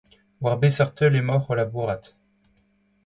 [0.43, 2.03] War beseurt teul emaocʼh o labourat?